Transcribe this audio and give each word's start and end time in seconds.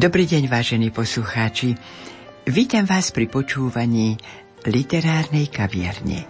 Dobrý 0.00 0.24
deň, 0.24 0.48
vážení 0.48 0.88
poslucháči. 0.88 1.76
Vítam 2.48 2.88
vás 2.88 3.12
pri 3.12 3.28
počúvaní 3.28 4.16
literárnej 4.64 5.52
kaviarne. 5.52 6.24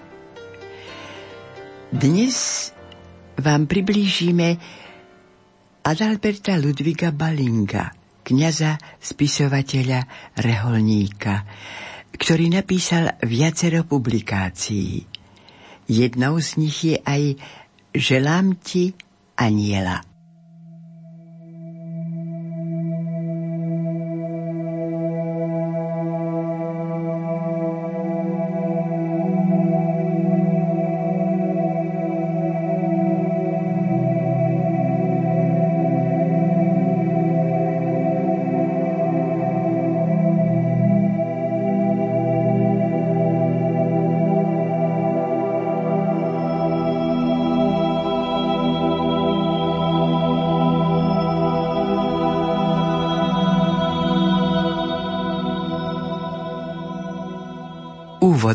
Dnes 1.94 2.66
vám 3.38 3.70
priblížime 3.70 4.58
Adalberta 5.86 6.58
Ludviga 6.58 7.14
Balinga, 7.14 7.94
kniaza, 8.26 8.74
spisovateľa, 8.98 10.34
reholníka, 10.42 11.46
ktorý 12.10 12.50
napísal 12.50 13.22
viacero 13.22 13.86
publikácií. 13.86 15.06
Jednou 15.86 16.42
z 16.42 16.50
nich 16.58 16.78
je 16.82 16.98
aj 17.06 17.38
Želám 17.94 18.58
ti 18.66 18.98
aniela. 19.38 20.09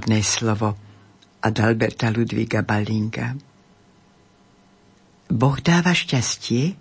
Úvodné 0.05 0.21
slovo 0.21 0.77
Adalberta 1.41 2.13
Ludviga 2.13 2.61
Balinga. 2.61 3.33
Boh 5.33 5.57
dáva 5.57 5.97
šťastie, 5.97 6.77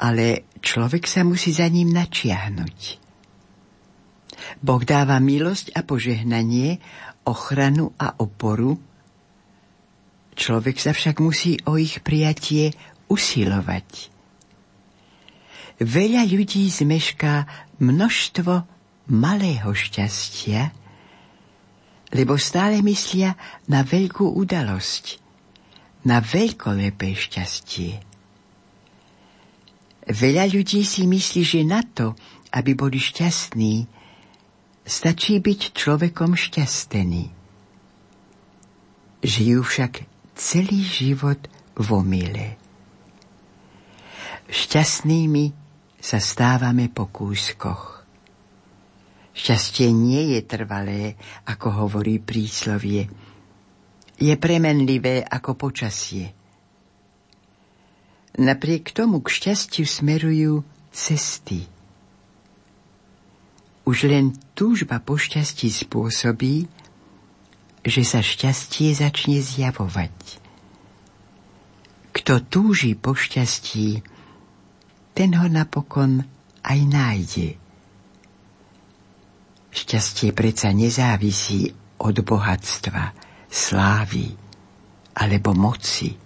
ale 0.00 0.48
človek 0.64 1.04
sa 1.04 1.28
musí 1.28 1.52
za 1.52 1.68
ním 1.68 1.92
načiahnuť. 1.92 2.80
Boh 4.64 4.80
dáva 4.80 5.20
milosť 5.20 5.76
a 5.76 5.84
požehnanie, 5.84 6.80
ochranu 7.28 7.92
a 8.00 8.16
oporu, 8.16 8.80
človek 10.32 10.80
sa 10.80 10.96
však 10.96 11.20
musí 11.20 11.60
o 11.68 11.76
ich 11.76 12.00
prijatie 12.00 12.72
usilovať. 13.12 14.08
Veľa 15.84 16.24
ľudí 16.32 16.64
zmešká 16.72 17.44
množstvo 17.76 18.52
malého 19.12 19.68
šťastia, 19.68 20.77
lebo 22.12 22.40
stále 22.40 22.80
myslia 22.80 23.36
na 23.68 23.84
veľkú 23.84 24.24
udalosť, 24.40 25.20
na 26.08 26.24
veľkolepé 26.24 27.12
šťastie. 27.12 28.00
Veľa 30.08 30.48
ľudí 30.48 30.88
si 30.88 31.04
myslí, 31.04 31.42
že 31.44 31.60
na 31.68 31.84
to, 31.84 32.16
aby 32.56 32.72
boli 32.72 32.96
šťastní, 32.96 33.84
stačí 34.88 35.36
byť 35.36 35.60
človekom 35.76 36.32
šťastený. 36.32 37.28
Žijú 39.20 39.60
však 39.60 39.92
celý 40.32 40.80
život 40.80 41.44
v 41.76 41.86
omyle. 41.92 42.56
Šťastnými 44.48 45.52
sa 46.00 46.16
stávame 46.16 46.88
po 46.88 47.04
kúskoch. 47.12 47.97
Šťastie 49.38 49.94
nie 49.94 50.34
je 50.34 50.40
trvalé, 50.42 51.14
ako 51.46 51.86
hovorí 51.86 52.18
príslovie. 52.18 53.06
Je 54.18 54.34
premenlivé 54.34 55.22
ako 55.22 55.54
počasie. 55.54 56.34
Napriek 58.34 58.90
tomu 58.90 59.22
k 59.22 59.30
šťastiu 59.30 59.86
smerujú 59.86 60.66
cesty. 60.90 61.70
Už 63.86 64.10
len 64.10 64.34
túžba 64.58 64.98
po 64.98 65.14
šťastí 65.14 65.70
spôsobí, 65.70 66.66
že 67.86 68.02
sa 68.02 68.18
šťastie 68.18 68.90
začne 68.90 69.38
zjavovať. 69.38 70.42
Kto 72.10 72.42
túži 72.42 72.98
po 72.98 73.14
šťastí, 73.14 74.02
ten 75.14 75.30
ho 75.38 75.46
napokon 75.46 76.26
aj 76.66 76.78
nájde. 76.90 77.67
Šťastie 79.78 80.34
predsa 80.34 80.74
nezávisí 80.74 81.70
od 82.02 82.18
bohatstva, 82.26 83.14
slávy 83.46 84.34
alebo 85.14 85.54
moci. 85.54 86.18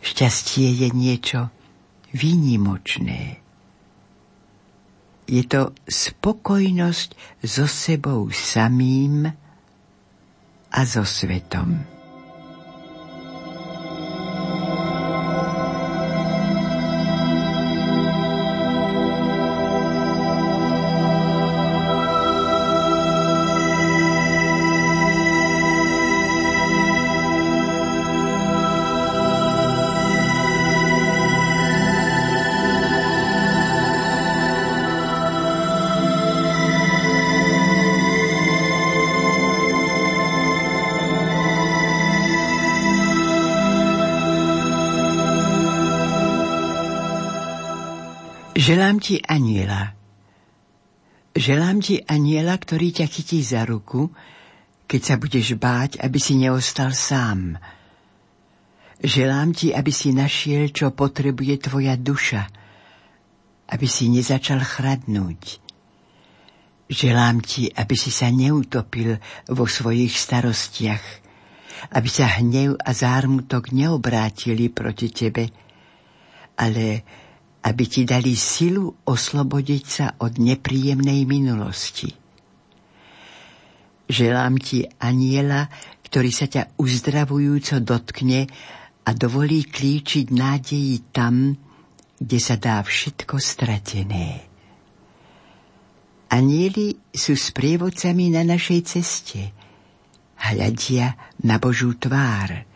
Šťastie 0.00 0.72
je 0.72 0.88
niečo 0.96 1.52
výnimočné. 2.16 3.44
Je 5.28 5.42
to 5.44 5.76
spokojnosť 5.84 7.44
so 7.44 7.68
sebou 7.68 8.32
samým 8.32 9.28
a 10.72 10.80
so 10.88 11.04
svetom. 11.04 11.99
Želám 49.00 49.16
ti 49.16 49.24
aniela. 49.24 49.96
Želám 51.32 51.80
ti 51.80 52.04
aniela, 52.04 52.52
ktorý 52.52 53.00
ťa 53.00 53.08
chytí 53.08 53.40
za 53.40 53.64
ruku, 53.64 54.12
keď 54.84 55.00
sa 55.00 55.14
budeš 55.16 55.56
báť, 55.56 56.04
aby 56.04 56.20
si 56.20 56.36
neostal 56.36 56.92
sám. 56.92 57.56
Želám 59.00 59.56
ti, 59.56 59.72
aby 59.72 59.88
si 59.88 60.12
našiel, 60.12 60.68
čo 60.68 60.92
potrebuje 60.92 61.64
tvoja 61.64 61.96
duša, 61.96 62.44
aby 63.72 63.88
si 63.88 64.12
nezačal 64.12 64.60
chradnúť. 64.60 65.64
Želám 66.92 67.40
ti, 67.40 67.72
aby 67.72 67.96
si 67.96 68.12
sa 68.12 68.28
neutopil 68.28 69.16
vo 69.48 69.64
svojich 69.64 70.12
starostiach, 70.12 71.04
aby 71.96 72.08
sa 72.12 72.36
hnev 72.36 72.76
a 72.76 72.92
zármutok 72.92 73.72
neobrátili 73.72 74.68
proti 74.68 75.08
tebe, 75.08 75.48
ale 76.60 77.00
aby 77.60 77.84
ti 77.84 78.08
dali 78.08 78.32
silu 78.32 78.88
oslobodiť 79.04 79.84
sa 79.84 80.06
od 80.24 80.40
nepríjemnej 80.40 81.28
minulosti. 81.28 82.08
Želám 84.10 84.58
ti 84.58 84.82
aniela, 84.98 85.70
ktorý 86.02 86.30
sa 86.34 86.50
ťa 86.50 86.74
uzdravujúco 86.80 87.78
dotkne 87.84 88.50
a 89.06 89.10
dovolí 89.14 89.68
klíčiť 89.68 90.34
nádeji 90.34 91.14
tam, 91.14 91.54
kde 92.18 92.38
sa 92.42 92.58
dá 92.58 92.82
všetko 92.82 93.38
stratené. 93.38 94.50
Anieli 96.30 96.94
sú 97.10 97.38
sprievodcami 97.38 98.34
na 98.34 98.42
našej 98.42 98.80
ceste. 98.86 99.40
Hľadia 100.40 101.14
na 101.44 101.58
Božú 101.58 101.94
tvár. 101.98 102.66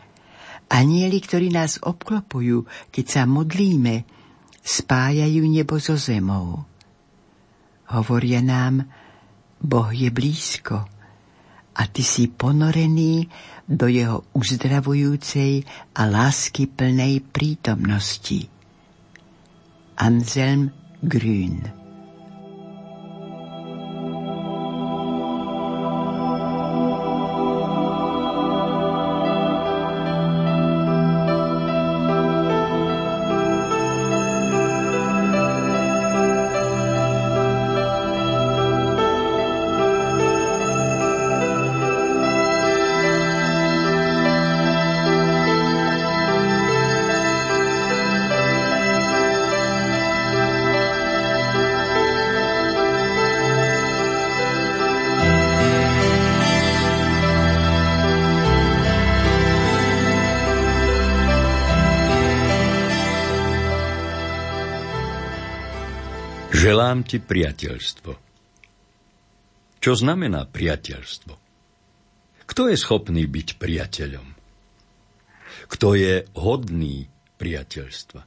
Anieli, 0.71 1.19
ktorí 1.23 1.51
nás 1.51 1.79
obklopujú, 1.79 2.67
keď 2.91 3.05
sa 3.05 3.21
modlíme, 3.23 4.14
spájajú 4.65 5.45
nebo 5.45 5.77
so 5.77 5.93
zemou. 5.93 6.65
Hovoria 7.85 8.41
nám, 8.41 8.89
Boh 9.61 9.93
je 9.93 10.09
blízko 10.09 10.89
a 11.75 11.81
ty 11.85 12.01
si 12.01 12.25
ponorený 12.33 13.29
do 13.69 13.85
jeho 13.85 14.25
uzdravujúcej 14.33 15.61
a 15.93 16.01
lásky 16.09 16.65
plnej 16.65 17.21
prítomnosti. 17.21 18.49
Anselm 20.01 20.73
Grün 21.05 21.84
Želám 66.85 67.01
ti 67.01 67.17
priateľstvo. 67.17 68.13
Čo 69.81 69.91
znamená 69.97 70.45
priateľstvo? 70.45 71.33
Kto 72.45 72.61
je 72.69 72.77
schopný 72.77 73.25
byť 73.25 73.57
priateľom? 73.57 74.27
Kto 75.65 75.87
je 75.97 76.29
hodný 76.37 77.09
priateľstva? 77.41 78.21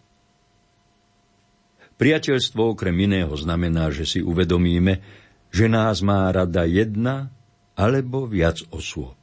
Priateľstvo 2.03 2.75
okrem 2.75 2.99
iného 2.99 3.31
znamená, 3.39 3.95
že 3.95 4.11
si 4.11 4.27
uvedomíme, 4.27 5.07
že 5.55 5.71
nás 5.71 6.03
má 6.03 6.27
rada 6.35 6.67
jedna 6.67 7.31
alebo 7.79 8.27
viac 8.27 8.59
osôb. 8.75 9.15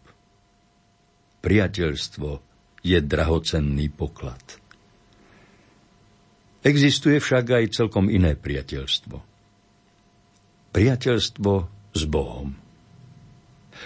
Priateľstvo 1.43 2.39
je 2.87 3.03
drahocenný 3.03 3.91
poklad. 3.91 4.63
Existuje 6.65 7.21
však 7.21 7.45
aj 7.61 7.65
celkom 7.77 8.09
iné 8.09 8.33
priateľstvo. 8.33 9.17
Priateľstvo 10.73 11.53
s 11.93 12.03
Bohom. 12.09 12.57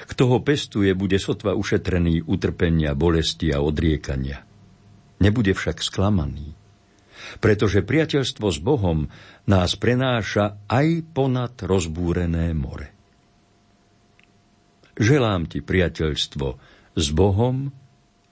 Kto 0.07 0.23
ho 0.31 0.39
pestuje, 0.39 0.95
bude 0.95 1.19
sotva 1.19 1.53
ušetrený 1.59 2.23
utrpenia, 2.23 2.95
bolesti 2.95 3.51
a 3.51 3.59
odriekania. 3.59 4.47
Nebude 5.19 5.51
však 5.51 5.83
sklamaný 5.83 6.55
pretože 7.37 7.85
priateľstvo 7.85 8.47
s 8.49 8.57
Bohom 8.57 9.05
nás 9.45 9.77
prenáša 9.77 10.57
aj 10.65 11.05
ponad 11.13 11.53
rozbúrené 11.61 12.57
more. 12.57 12.89
Želám 14.99 15.47
ti 15.47 15.61
priateľstvo 15.61 16.47
s 16.97 17.07
Bohom, 17.15 17.71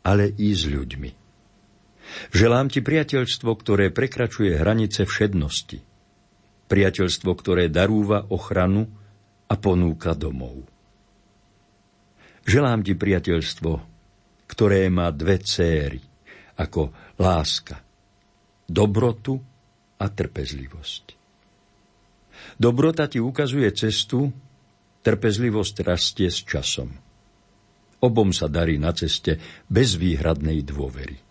ale 0.03 0.33
i 0.35 0.51
s 0.51 0.67
ľuďmi. 0.67 1.26
Želám 2.31 2.71
ti 2.71 2.79
priateľstvo, 2.83 3.51
ktoré 3.57 3.91
prekračuje 3.91 4.55
hranice 4.57 5.03
všednosti. 5.03 5.83
Priateľstvo, 6.67 7.31
ktoré 7.31 7.71
darúva 7.71 8.27
ochranu 8.27 8.87
a 9.47 9.55
ponúka 9.55 10.11
domov. 10.11 10.67
Želám 12.47 12.83
ti 12.83 12.95
priateľstvo, 12.95 13.71
ktoré 14.47 14.87
má 14.87 15.11
dve 15.11 15.39
céry, 15.43 15.99
ako 16.57 16.91
láska 17.19 17.83
dobrotu 18.67 19.39
a 19.99 20.05
trpezlivosť. 20.11 21.05
Dobrota 22.59 23.07
ti 23.07 23.17
ukazuje 23.17 23.71
cestu, 23.71 24.29
trpezlivosť 25.01 25.75
rastie 25.87 26.27
s 26.27 26.43
časom. 26.43 26.91
Obom 28.03 28.29
sa 28.29 28.45
darí 28.45 28.77
na 28.77 28.93
ceste 28.93 29.41
bez 29.65 29.97
výhradnej 29.97 30.61
dôvery. 30.61 31.26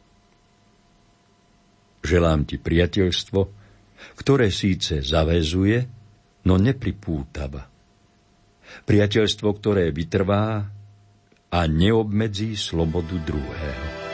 Želám 2.07 2.47
ti 2.47 2.63
priateľstvo, 2.63 3.41
ktoré 4.15 4.55
síce 4.55 5.03
zavezuje, 5.03 5.83
no 6.47 6.55
nepripútava. 6.55 7.67
Priateľstvo, 8.87 9.49
ktoré 9.59 9.91
vytrvá 9.91 10.71
a 11.51 11.61
neobmedzí 11.67 12.55
slobodu 12.55 13.19
druhého. 13.27 14.06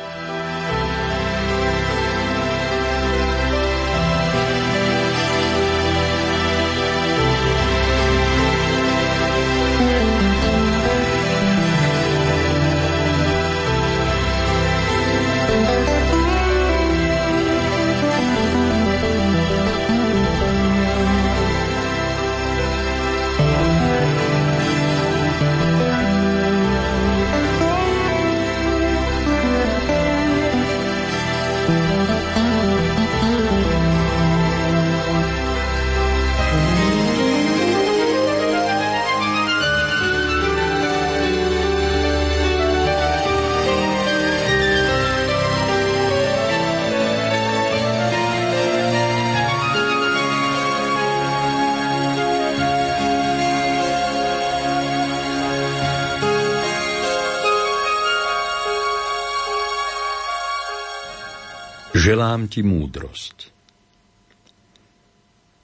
Želám 61.93 62.49
ti 62.49 62.65
múdrosť. 62.65 63.53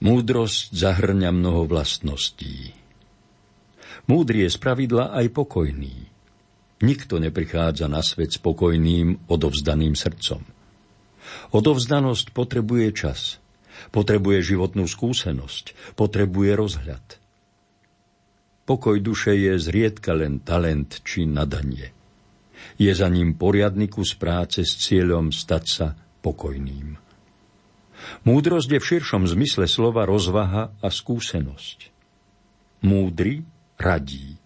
Múdrosť 0.04 0.76
zahrňa 0.76 1.32
mnoho 1.32 1.64
vlastností. 1.64 2.76
Múdry 4.12 4.44
je 4.44 4.50
spravidla 4.52 5.16
aj 5.16 5.32
pokojný. 5.32 5.96
Nikto 6.84 7.16
neprichádza 7.16 7.88
na 7.88 8.04
svet 8.04 8.36
spokojným, 8.36 9.24
odovzdaným 9.24 9.96
srdcom. 9.96 10.44
Odovzdanosť 11.56 12.36
potrebuje 12.36 12.92
čas, 12.92 13.40
potrebuje 13.88 14.52
životnú 14.52 14.84
skúsenosť, 14.84 15.96
potrebuje 15.96 16.50
rozhľad. 16.60 17.06
Pokoj 18.68 19.00
duše 19.00 19.32
je 19.32 19.56
zriedka 19.56 20.12
len 20.12 20.44
talent 20.44 21.00
či 21.08 21.24
nadanie. 21.24 21.88
Je 22.76 22.92
za 22.92 23.08
ním 23.08 23.32
poriadny 23.32 23.88
kus 23.88 24.12
práce 24.12 24.60
s 24.60 24.76
cieľom 24.76 25.32
stať 25.32 25.64
sa 25.64 25.88
pokojným. 26.20 26.98
Múdrosť 28.22 28.68
je 28.76 28.78
v 28.78 28.88
širšom 28.94 29.26
zmysle 29.26 29.66
slova 29.66 30.06
rozvaha 30.06 30.70
a 30.78 30.88
skúsenosť. 30.88 31.90
Múdry 32.86 33.42
radí. 33.74 34.38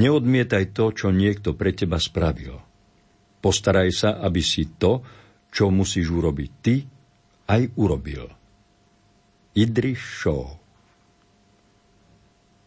Neodmietaj 0.00 0.72
to, 0.72 0.90
čo 0.90 1.08
niekto 1.12 1.54
pre 1.54 1.76
teba 1.76 2.00
spravil. 2.00 2.56
Postaraj 3.44 3.90
sa, 3.92 4.10
aby 4.24 4.40
si 4.40 4.64
to, 4.80 5.04
čo 5.52 5.68
musíš 5.68 6.08
urobiť 6.08 6.50
ty, 6.64 6.82
aj 7.44 7.62
urobil. 7.76 8.26
Idriš 9.54 10.00
Shaw 10.24 10.56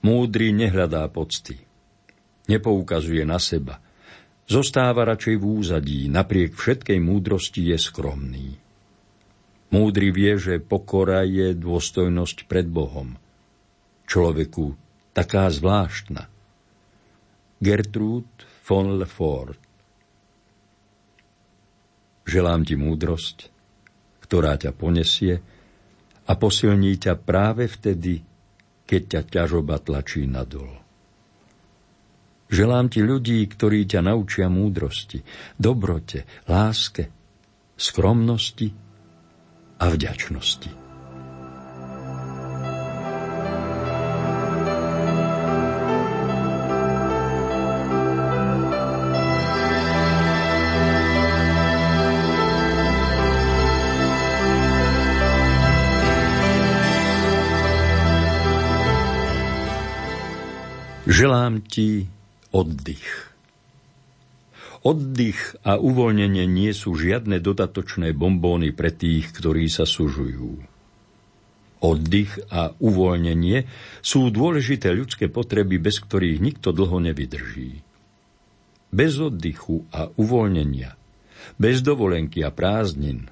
Múdry 0.05 0.53
nehľadá 0.53 1.09
pocty. 1.09 1.57
Nepoukazuje 2.47 3.25
na 3.27 3.41
seba– 3.41 3.81
Zostáva 4.47 5.03
radšej 5.03 5.35
v 5.35 5.45
úzadí, 5.45 5.99
napriek 6.07 6.55
všetkej 6.55 7.03
múdrosti 7.03 7.67
je 7.67 7.77
skromný. 7.77 8.55
Múdry 9.75 10.15
vie, 10.15 10.39
že 10.39 10.63
pokora 10.63 11.27
je 11.27 11.51
dôstojnosť 11.51 12.47
pred 12.47 12.63
Bohom. 12.63 13.19
Človeku 14.07 14.71
taká 15.11 15.51
zvláštna. 15.51 16.31
Gertrude 17.59 18.31
von 18.63 18.95
Lefort 18.95 19.59
Želám 22.27 22.63
ti 22.67 22.75
múdrosť, 22.79 23.51
ktorá 24.23 24.55
ťa 24.55 24.71
ponesie 24.71 25.39
a 26.27 26.31
posilní 26.35 26.99
ťa 26.99 27.19
práve 27.19 27.71
vtedy, 27.71 28.23
keď 28.87 29.01
ťa 29.07 29.21
ťažoba 29.27 29.79
tlačí 29.79 30.27
nadol. 30.27 30.86
Želám 32.47 32.87
ti 32.87 33.03
ľudí, 33.03 33.43
ktorí 33.43 33.83
ťa 33.83 34.07
naučia 34.07 34.47
múdrosti, 34.47 35.19
dobrote, 35.59 36.23
láske, 36.47 37.11
skromnosti 37.75 38.71
a 39.83 39.85
vďačnosti. 39.91 40.71
Želám 61.07 61.63
ti 61.65 62.16
oddych. 62.53 63.33
Oddych 64.85 65.57
a 65.65 65.75
uvoľnenie 65.81 66.45
nie 66.47 66.71
sú 66.71 66.95
žiadne 66.95 67.41
dodatočné 67.41 68.13
bombóny 68.13 68.71
pre 68.71 68.93
tých, 68.93 69.33
ktorí 69.35 69.67
sa 69.67 69.83
sužujú. 69.83 70.63
Oddych 71.77 72.33
a 72.49 72.73
uvoľnenie 72.77 73.67
sú 74.01 74.31
dôležité 74.33 74.93
ľudské 74.93 75.29
potreby, 75.29 75.77
bez 75.77 76.01
ktorých 76.01 76.39
nikto 76.41 76.73
dlho 76.73 77.03
nevydrží. 77.03 77.83
Bez 78.87 79.19
oddychu 79.19 79.83
a 79.91 80.07
uvoľnenia, 80.07 80.95
bez 81.59 81.83
dovolenky 81.83 82.41
a 82.41 82.49
prázdnin, 82.49 83.27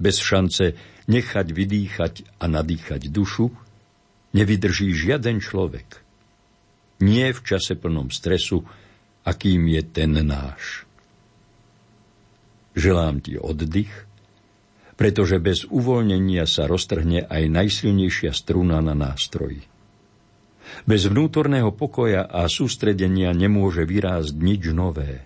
bez 0.00 0.18
šance 0.18 0.74
nechať 1.06 1.46
vydýchať 1.52 2.14
a 2.42 2.48
nadýchať 2.48 3.12
dušu, 3.12 3.52
nevydrží 4.34 4.90
žiaden 4.96 5.38
človek. 5.38 6.05
Nie 7.02 7.32
v 7.36 7.40
čase 7.44 7.76
plnom 7.76 8.08
stresu, 8.08 8.64
akým 9.26 9.68
je 9.68 9.82
ten 9.84 10.16
náš. 10.24 10.86
Želám 12.76 13.24
ti 13.24 13.36
oddych, 13.36 13.92
pretože 14.96 15.36
bez 15.36 15.68
uvoľnenia 15.68 16.48
sa 16.48 16.64
roztrhne 16.64 17.28
aj 17.28 17.42
najsilnejšia 17.52 18.32
struna 18.32 18.80
na 18.80 18.96
nástroji. 18.96 19.64
Bez 20.88 21.06
vnútorného 21.06 21.70
pokoja 21.72 22.26
a 22.26 22.48
sústredenia 22.48 23.30
nemôže 23.36 23.84
vyrásť 23.84 24.34
nič 24.34 24.62
nové. 24.72 25.24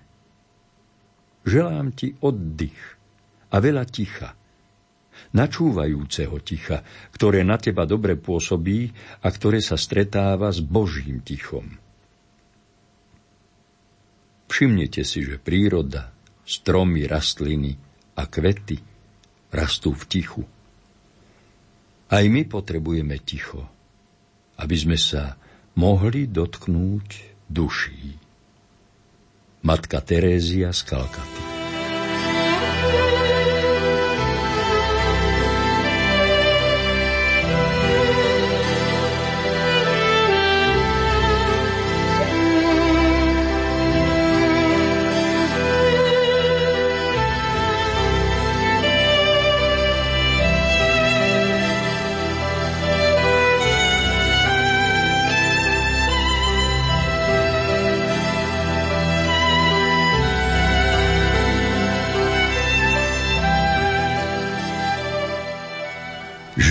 Želám 1.47 1.97
ti 1.97 2.13
oddych 2.21 2.99
a 3.51 3.57
veľa 3.59 3.85
ticha, 3.89 4.37
načúvajúceho 5.31 6.37
ticha, 6.43 6.83
ktoré 7.15 7.47
na 7.47 7.59
teba 7.59 7.87
dobre 7.87 8.19
pôsobí 8.19 8.91
a 9.23 9.29
ktoré 9.31 9.63
sa 9.63 9.79
stretáva 9.79 10.51
s 10.51 10.59
Božím 10.59 11.23
tichom. 11.23 11.79
Všimnite 14.51 15.07
si, 15.07 15.23
že 15.23 15.39
príroda, 15.39 16.11
stromy, 16.43 17.07
rastliny 17.07 17.79
a 18.19 18.27
kvety 18.27 18.83
rastú 19.55 19.95
v 19.95 20.05
tichu. 20.11 20.43
Aj 22.11 22.25
my 22.27 22.43
potrebujeme 22.51 23.23
ticho, 23.23 23.63
aby 24.59 24.75
sme 24.75 24.99
sa 24.99 25.39
mohli 25.79 26.27
dotknúť 26.27 27.09
duší. 27.47 28.19
Matka 29.63 30.03
Terézia 30.03 30.75
z 30.75 30.81
Kalkaty 30.83 31.45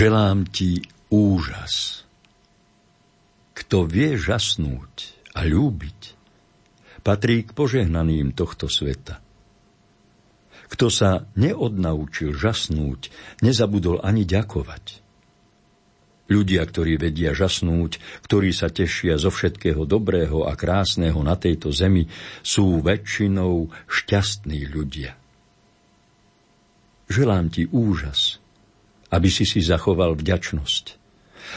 Želám 0.00 0.48
ti 0.48 0.80
úžas. 1.12 2.08
Kto 3.52 3.84
vie 3.84 4.16
žasnúť 4.16 5.12
a 5.36 5.44
ľúbiť, 5.44 6.16
patrí 7.04 7.44
k 7.44 7.52
požehnaným 7.52 8.32
tohto 8.32 8.64
sveta. 8.64 9.20
Kto 10.72 10.88
sa 10.88 11.28
neodnaučil 11.36 12.32
žasnúť, 12.32 13.12
nezabudol 13.44 14.00
ani 14.00 14.24
ďakovať. 14.24 15.04
Ľudia, 16.32 16.64
ktorí 16.64 16.96
vedia 16.96 17.36
žasnúť, 17.36 18.00
ktorí 18.24 18.56
sa 18.56 18.72
tešia 18.72 19.20
zo 19.20 19.28
všetkého 19.28 19.84
dobrého 19.84 20.48
a 20.48 20.56
krásneho 20.56 21.20
na 21.20 21.36
tejto 21.36 21.76
zemi, 21.76 22.08
sú 22.40 22.80
väčšinou 22.80 23.68
šťastní 23.84 24.64
ľudia. 24.64 25.12
Želám 27.12 27.52
ti 27.52 27.68
úžas, 27.68 28.39
aby 29.10 29.28
si 29.28 29.42
si 29.42 29.60
zachoval 29.60 30.14
vďačnosť, 30.14 30.84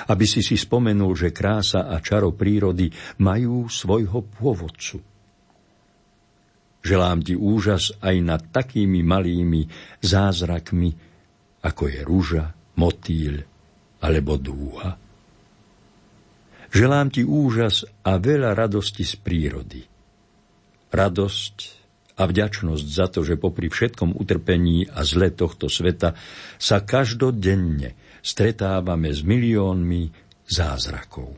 aby 0.10 0.26
si 0.26 0.42
si 0.42 0.58
spomenul, 0.58 1.14
že 1.14 1.30
krása 1.30 1.86
a 1.90 2.02
čaro 2.02 2.34
prírody 2.34 2.90
majú 3.22 3.70
svojho 3.70 4.26
pôvodcu. 4.26 4.98
Želám 6.84 7.20
ti 7.24 7.38
úžas 7.38 7.96
aj 8.04 8.16
nad 8.20 8.42
takými 8.52 9.06
malými 9.08 9.70
zázrakmi, 10.04 10.92
ako 11.64 11.84
je 11.88 12.00
rúža, 12.04 12.46
motýl 12.76 13.40
alebo 14.04 14.36
dúha. 14.36 15.00
Želám 16.74 17.08
ti 17.14 17.22
úžas 17.24 17.86
a 18.04 18.18
veľa 18.18 18.58
radosti 18.58 19.06
z 19.06 19.16
prírody. 19.22 19.82
Radosť 20.90 21.83
a 22.14 22.24
vďačnosť 22.30 22.86
za 22.86 23.10
to, 23.10 23.26
že 23.26 23.42
popri 23.42 23.74
všetkom 23.74 24.14
utrpení 24.14 24.86
a 24.86 25.02
zle 25.02 25.34
tohto 25.34 25.66
sveta 25.66 26.14
sa 26.62 26.86
každodenne 26.86 27.98
stretávame 28.22 29.10
s 29.10 29.26
miliónmi 29.26 30.14
zázrakov. 30.46 31.34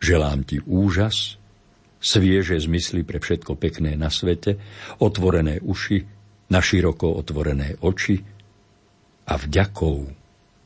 Želám 0.00 0.48
ti 0.48 0.60
úžas, 0.64 1.36
svieže 2.00 2.56
zmysly 2.60 3.04
pre 3.04 3.20
všetko 3.20 3.56
pekné 3.56 3.96
na 3.96 4.12
svete, 4.12 4.60
otvorené 5.00 5.60
uši, 5.60 6.04
na 6.52 6.62
široko 6.62 7.10
otvorené 7.18 7.74
oči 7.82 8.22
a 9.26 9.34
vďakou 9.34 9.96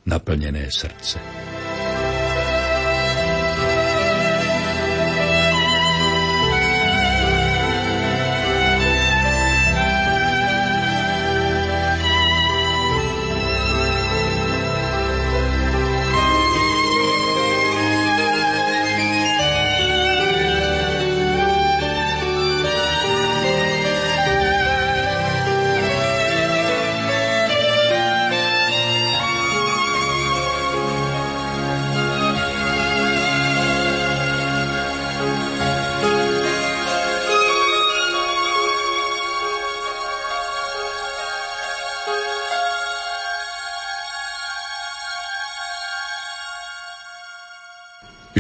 naplnené 0.05 0.69
srdce. 0.69 1.50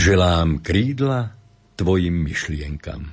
Želám 0.00 0.64
krídla 0.64 1.36
tvojim 1.76 2.24
myšlienkam. 2.24 3.12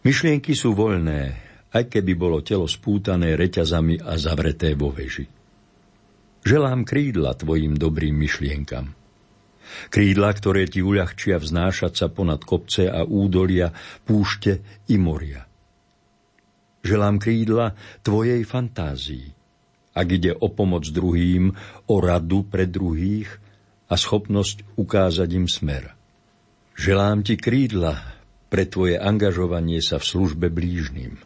Myšlienky 0.00 0.56
sú 0.56 0.72
voľné, 0.72 1.36
aj 1.68 1.84
keby 1.92 2.16
bolo 2.16 2.40
telo 2.40 2.64
spútané 2.64 3.36
reťazami 3.36 4.00
a 4.00 4.16
zavreté 4.16 4.72
vo 4.72 4.88
veži. 4.88 5.28
Želám 6.48 6.88
krídla 6.88 7.36
tvojim 7.36 7.76
dobrým 7.76 8.16
myšlienkam. 8.24 8.96
Krídla, 9.92 10.32
ktoré 10.32 10.64
ti 10.64 10.80
uľahčia 10.80 11.36
vznášať 11.36 11.92
sa 11.92 12.08
ponad 12.08 12.40
kopce 12.40 12.88
a 12.88 13.04
údolia, 13.04 13.68
púšte 14.00 14.64
i 14.88 14.96
moria. 14.96 15.44
Želám 16.80 17.20
krídla 17.20 17.76
tvojej 18.00 18.40
fantázii. 18.48 19.28
Ak 19.92 20.08
ide 20.08 20.32
o 20.32 20.48
pomoc 20.48 20.88
druhým, 20.88 21.52
o 21.92 22.00
radu 22.00 22.48
pre 22.48 22.64
druhých, 22.64 23.43
a 23.88 23.94
schopnosť 23.94 24.76
ukázať 24.78 25.28
im 25.36 25.46
smer. 25.46 25.92
Želám 26.74 27.22
ti 27.22 27.38
krídla 27.38 28.00
pre 28.48 28.66
tvoje 28.66 28.98
angažovanie 28.98 29.82
sa 29.82 29.98
v 29.98 30.08
službe 30.08 30.46
blížnym. 30.50 31.18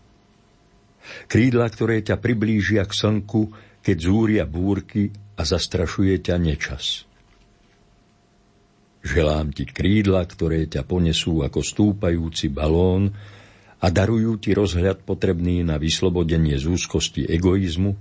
Krídla, 1.29 1.69
ktoré 1.73 2.05
ťa 2.05 2.21
priblížia 2.21 2.85
k 2.85 2.93
slnku, 2.93 3.53
keď 3.81 3.97
zúria 3.97 4.45
búrky 4.45 5.09
a 5.37 5.43
zastrašuje 5.45 6.21
ťa 6.21 6.37
nečas. 6.37 7.09
Želám 9.01 9.55
ti 9.57 9.65
krídla, 9.65 10.27
ktoré 10.27 10.69
ťa 10.69 10.85
ponesú 10.85 11.41
ako 11.47 11.63
stúpajúci 11.65 12.53
balón 12.53 13.15
a 13.79 13.87
darujú 13.89 14.43
ti 14.43 14.53
rozhľad 14.53 15.07
potrebný 15.07 15.63
na 15.63 15.79
vyslobodenie 15.79 16.59
z 16.59 16.67
úzkosti 16.67 17.25
egoizmu, 17.25 17.95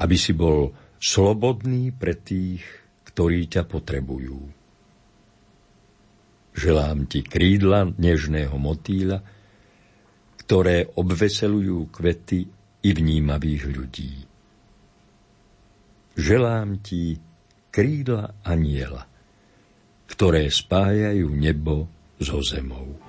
aby 0.00 0.16
si 0.16 0.32
bol 0.32 0.72
slobodný 0.98 1.92
pre 1.92 2.16
tých, 2.16 2.64
ktorí 3.14 3.46
ťa 3.46 3.62
potrebujú. 3.70 4.42
Želám 6.54 7.06
ti 7.06 7.22
krídla 7.22 7.94
nežného 7.94 8.58
motýla, 8.58 9.22
ktoré 10.42 10.90
obveselujú 10.98 11.94
kvety 11.94 12.40
i 12.82 12.90
vnímavých 12.90 13.62
ľudí. 13.70 14.14
Želám 16.18 16.82
ti 16.82 17.18
krídla 17.70 18.34
aniela, 18.42 19.06
ktoré 20.10 20.50
spájajú 20.50 21.30
nebo 21.30 21.86
so 22.18 22.42
zemou. 22.42 23.03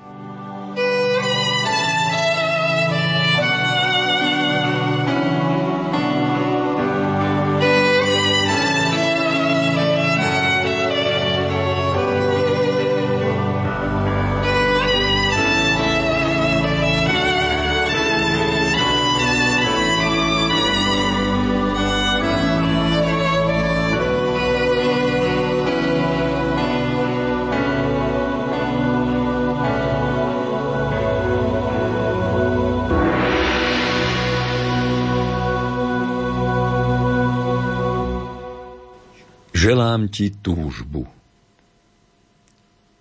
Želám 39.66 40.14
ti 40.14 40.30
túžbu. 40.30 41.10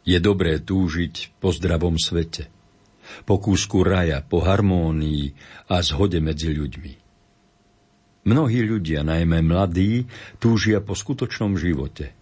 Je 0.08 0.16
dobré 0.16 0.56
túžiť 0.56 1.36
po 1.36 1.52
zdravom 1.52 2.00
svete, 2.00 2.48
po 3.28 3.36
kúsku 3.36 3.84
raja, 3.84 4.24
po 4.24 4.40
harmónii 4.40 5.36
a 5.68 5.84
zhode 5.84 6.24
medzi 6.24 6.56
ľuďmi. 6.56 6.92
Mnohí 8.24 8.64
ľudia, 8.64 9.04
najmä 9.04 9.44
mladí, 9.44 10.08
túžia 10.40 10.80
po 10.80 10.96
skutočnom 10.96 11.60
živote, 11.60 12.16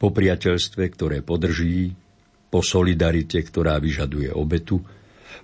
po 0.00 0.08
priateľstve, 0.08 0.96
ktoré 0.96 1.20
podrží, 1.20 1.92
po 2.48 2.64
solidarite, 2.64 3.44
ktorá 3.44 3.76
vyžaduje 3.76 4.32
obetu, 4.32 4.80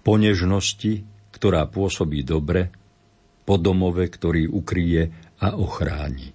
po 0.00 0.16
nežnosti, 0.16 1.04
ktorá 1.36 1.68
pôsobí 1.68 2.24
dobre, 2.24 2.72
po 3.44 3.60
domove, 3.60 4.08
ktorý 4.08 4.48
ukrie 4.48 5.12
a 5.36 5.52
ochráni. 5.52 6.32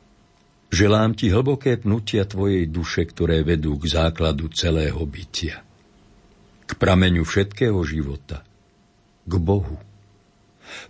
Želám 0.68 1.16
ti 1.16 1.32
hlboké 1.32 1.80
pnutia 1.80 2.28
tvojej 2.28 2.68
duše, 2.68 3.08
ktoré 3.08 3.40
vedú 3.40 3.80
k 3.80 3.88
základu 3.88 4.52
celého 4.52 5.00
bytia. 5.08 5.64
K 6.68 6.72
prameňu 6.76 7.24
všetkého 7.24 7.80
života. 7.88 8.44
K 9.24 9.34
Bohu. 9.40 9.80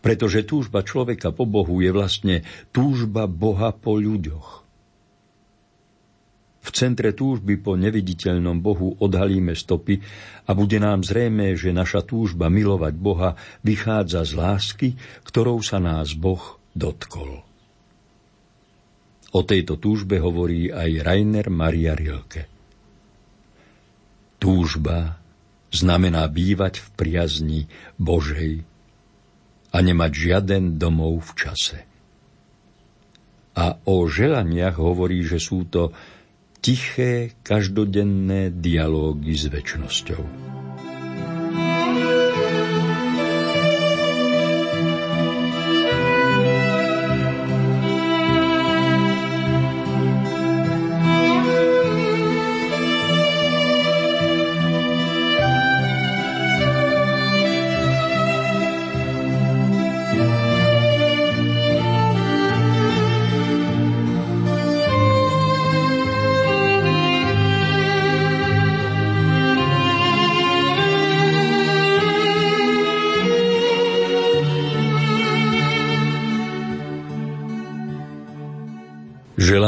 Pretože 0.01 0.41
túžba 0.41 0.81
človeka 0.81 1.29
po 1.29 1.45
Bohu 1.45 1.77
je 1.85 1.93
vlastne 1.93 2.41
túžba 2.73 3.29
Boha 3.29 3.69
po 3.69 4.01
ľuďoch. 4.01 4.65
V 6.67 6.69
centre 6.75 7.15
túžby 7.15 7.61
po 7.61 7.79
neviditeľnom 7.79 8.59
Bohu 8.59 8.99
odhalíme 8.99 9.55
stopy 9.55 10.03
a 10.43 10.51
bude 10.51 10.81
nám 10.83 11.05
zrejme, 11.05 11.55
že 11.55 11.71
naša 11.71 12.03
túžba 12.03 12.51
milovať 12.51 12.93
Boha 12.97 13.39
vychádza 13.63 14.27
z 14.27 14.33
lásky, 14.35 14.87
ktorou 15.23 15.63
sa 15.63 15.79
nás 15.79 16.11
Boh 16.11 16.59
dotkol. 16.75 17.46
O 19.35 19.43
tejto 19.43 19.75
túžbe 19.75 20.21
hovorí 20.23 20.71
aj 20.71 21.03
Rainer 21.03 21.47
Maria 21.51 21.97
Rilke. 21.97 22.47
Túžba 24.39 25.19
znamená 25.73 26.23
bývať 26.31 26.79
v 26.79 26.87
priazni 26.95 27.61
Božej 27.99 28.63
a 29.73 29.77
nemať 29.83 30.11
žiaden 30.15 30.79
domov 30.79 31.27
v 31.27 31.31
čase. 31.35 31.79
A 33.57 33.75
o 33.89 34.05
želaniach 34.05 34.77
hovorí, 34.77 35.25
že 35.25 35.41
sú 35.41 35.65
to 35.67 35.91
tiché, 36.61 37.35
každodenné 37.41 38.53
dialógy 38.53 39.33
s 39.33 39.49
väčšnosťou. 39.49 40.56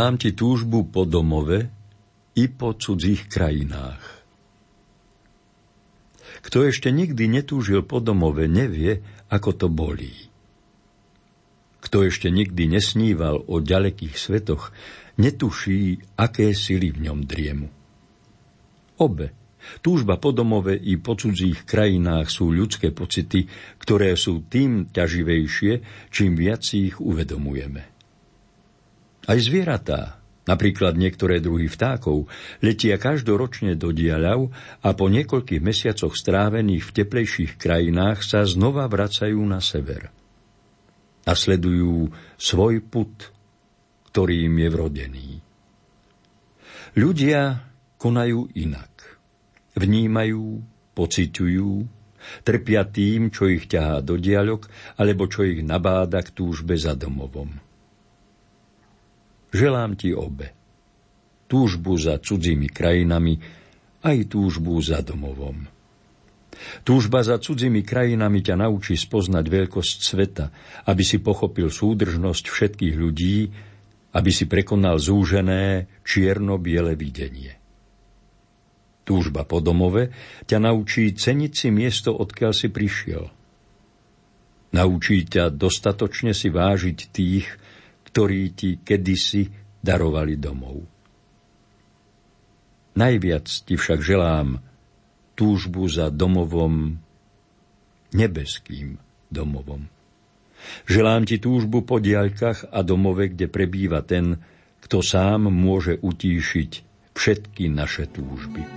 Želám 0.10 0.26
ti 0.26 0.34
túžbu 0.34 0.90
po 0.90 1.06
domove 1.06 1.70
i 2.34 2.50
po 2.50 2.74
cudzích 2.74 3.30
krajinách. 3.30 4.02
Kto 6.42 6.66
ešte 6.66 6.90
nikdy 6.90 7.30
netúžil 7.30 7.86
po 7.86 8.02
domove, 8.02 8.50
nevie, 8.50 9.06
ako 9.30 9.54
to 9.54 9.68
bolí. 9.70 10.34
Kto 11.86 12.10
ešte 12.10 12.34
nikdy 12.34 12.74
nesníval 12.74 13.38
o 13.54 13.62
ďalekých 13.62 14.18
svetoch, 14.18 14.74
netuší, 15.22 16.02
aké 16.18 16.58
sily 16.58 16.90
v 16.90 17.06
ňom 17.06 17.30
driemu. 17.30 17.70
Obe, 18.98 19.30
túžba 19.86 20.18
po 20.18 20.34
domove 20.34 20.74
i 20.74 20.98
po 20.98 21.22
cudzích 21.22 21.70
krajinách 21.70 22.34
sú 22.34 22.50
ľudské 22.50 22.90
pocity, 22.90 23.46
ktoré 23.78 24.18
sú 24.18 24.42
tým 24.42 24.90
ťaživejšie, 24.90 25.74
čím 26.10 26.34
viac 26.34 26.66
ich 26.74 26.98
uvedomujeme. 26.98 27.99
Aj 29.30 29.38
zvieratá, 29.38 30.18
napríklad 30.50 30.98
niektoré 30.98 31.38
druhy 31.38 31.70
vtákov, 31.70 32.26
letia 32.66 32.98
každoročne 32.98 33.78
do 33.78 33.94
diaľav 33.94 34.50
a 34.82 34.90
po 34.98 35.06
niekoľkých 35.06 35.62
mesiacoch 35.62 36.18
strávených 36.18 36.82
v 36.90 36.96
teplejších 36.98 37.62
krajinách 37.62 38.26
sa 38.26 38.42
znova 38.50 38.90
vracajú 38.90 39.38
na 39.46 39.62
sever. 39.62 40.10
A 41.30 41.38
sledujú 41.38 42.10
svoj 42.42 42.82
put, 42.82 43.30
ktorý 44.10 44.50
im 44.50 44.56
je 44.66 44.70
vrodený. 44.74 45.30
Ľudia 46.98 47.70
konajú 48.02 48.50
inak. 48.58 49.22
Vnímajú, 49.78 50.66
pociťujú, 50.98 51.72
trpia 52.42 52.82
tým, 52.90 53.30
čo 53.30 53.46
ich 53.46 53.70
ťahá 53.70 54.02
do 54.02 54.18
diaľok, 54.18 54.66
alebo 54.98 55.30
čo 55.30 55.46
ich 55.46 55.62
nabáda 55.62 56.26
k 56.26 56.34
túžbe 56.34 56.74
za 56.74 56.98
domovom. 56.98 57.69
Želám 59.50 59.98
ti 59.98 60.14
obe. 60.14 60.54
Túžbu 61.50 61.98
za 61.98 62.22
cudzími 62.22 62.70
krajinami, 62.70 63.42
aj 64.06 64.18
túžbu 64.30 64.78
za 64.80 65.02
domovom. 65.02 65.66
Túžba 66.84 67.24
za 67.24 67.40
cudzími 67.40 67.82
krajinami 67.82 68.44
ťa 68.44 68.56
naučí 68.60 68.94
spoznať 68.94 69.46
veľkosť 69.48 69.98
sveta, 70.04 70.46
aby 70.86 71.04
si 71.06 71.18
pochopil 71.18 71.72
súdržnosť 71.72 72.46
všetkých 72.46 72.96
ľudí, 73.00 73.38
aby 74.14 74.32
si 74.34 74.46
prekonal 74.50 74.98
zúžené 74.98 75.88
čierno-biele 76.04 76.94
videnie. 76.98 77.56
Túžba 79.06 79.42
po 79.42 79.58
domove 79.58 80.14
ťa 80.46 80.70
naučí 80.70 81.10
ceniť 81.10 81.52
si 81.54 81.70
miesto, 81.74 82.14
odkiaľ 82.14 82.54
si 82.54 82.70
prišiel. 82.70 83.26
Naučí 84.70 85.26
ťa 85.26 85.50
dostatočne 85.50 86.38
si 86.38 86.54
vážiť 86.54 86.98
tých, 87.10 87.50
ktorí 88.10 88.42
ti 88.58 88.70
kedysi 88.82 89.46
darovali 89.80 90.36
domov. 90.36 90.82
Najviac 92.98 93.48
ti 93.48 93.78
však 93.78 94.02
želám 94.02 94.60
túžbu 95.38 95.88
za 95.88 96.12
domovom, 96.12 97.00
nebeským 98.12 99.00
domovom. 99.32 99.88
Želám 100.84 101.24
ti 101.24 101.40
túžbu 101.40 101.88
po 101.88 102.04
diaľkach 102.04 102.68
a 102.68 102.84
domove, 102.84 103.32
kde 103.32 103.48
prebýva 103.48 104.04
ten, 104.04 104.44
kto 104.84 105.00
sám 105.00 105.48
môže 105.48 105.96
utíšiť 105.96 106.72
všetky 107.16 107.72
naše 107.72 108.12
túžby. 108.12 108.68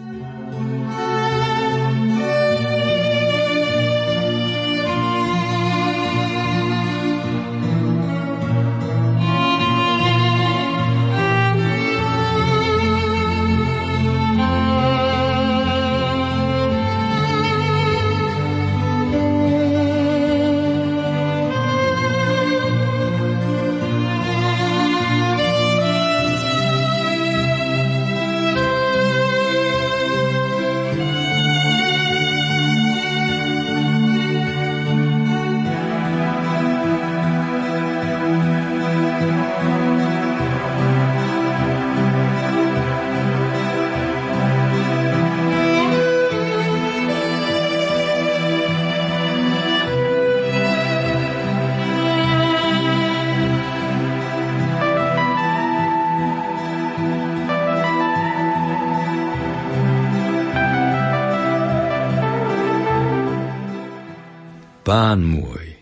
Pán 64.93 65.25
môj 65.25 65.73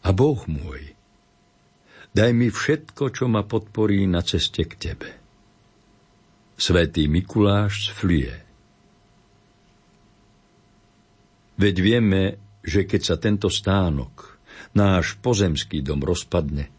a 0.00 0.08
Boh 0.16 0.40
môj, 0.48 0.96
daj 2.16 2.32
mi 2.32 2.48
všetko, 2.48 3.12
čo 3.12 3.28
ma 3.28 3.44
podporí 3.44 4.08
na 4.08 4.24
ceste 4.24 4.64
k 4.64 4.72
Tebe. 4.72 5.10
Svetý 6.56 7.12
Mikuláš 7.12 7.84
z 7.84 7.88
Flie 7.92 8.34
Veď 11.60 11.76
vieme, 11.76 12.40
že 12.64 12.88
keď 12.88 13.00
sa 13.04 13.20
tento 13.20 13.52
stánok, 13.52 14.40
náš 14.72 15.20
pozemský 15.20 15.84
dom 15.84 16.00
rozpadne, 16.00 16.72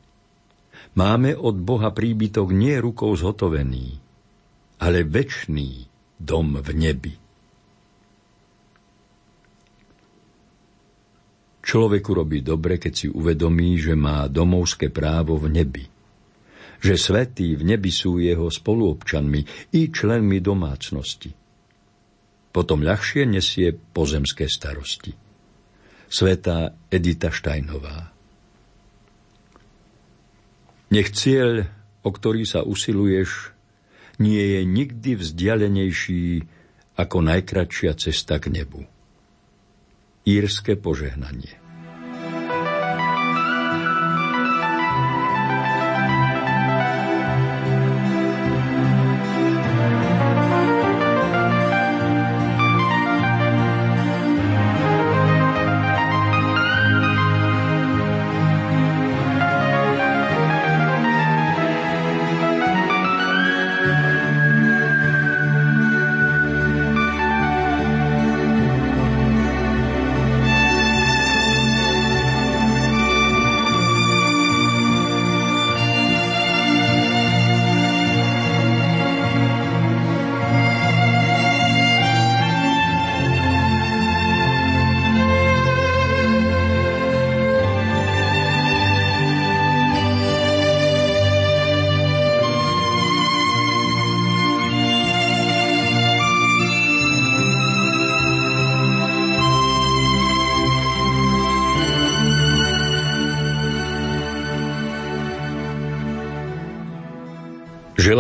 máme 0.97 1.37
od 1.37 1.53
Boha 1.53 1.93
príbytok 1.93 2.49
nie 2.49 2.81
rukou 2.81 3.13
zhotovený, 3.13 3.93
ale 4.81 5.05
večný 5.05 5.85
dom 6.17 6.65
v 6.65 6.69
nebi. 6.73 7.28
Človeku 11.69 12.17
robí 12.17 12.41
dobre, 12.41 12.81
keď 12.81 12.93
si 12.97 13.05
uvedomí, 13.13 13.77
že 13.77 13.93
má 13.93 14.25
domovské 14.25 14.89
právo 14.89 15.37
v 15.37 15.53
nebi. 15.53 15.85
Že 16.81 16.93
svetí 16.97 17.53
v 17.53 17.61
nebi 17.61 17.93
sú 17.93 18.17
jeho 18.17 18.49
spoluobčanmi 18.49 19.69
i 19.77 19.93
členmi 19.93 20.41
domácnosti. 20.41 21.29
Potom 22.49 22.81
ľahšie 22.81 23.29
nesie 23.29 23.69
pozemské 23.69 24.49
starosti. 24.49 25.13
Svetá 26.09 26.73
Edita 26.89 27.29
Štajnová 27.29 28.17
Nech 30.89 31.13
cieľ, 31.13 31.69
o 32.01 32.09
ktorý 32.09 32.49
sa 32.49 32.65
usiluješ, 32.65 33.53
nie 34.17 34.41
je 34.57 34.61
nikdy 34.65 35.21
vzdialenejší 35.21 36.49
ako 36.97 37.17
najkračšia 37.29 37.93
cesta 37.93 38.41
k 38.41 38.57
nebu. 38.57 38.89
Írske 40.25 40.73
požehnanie 40.73 41.58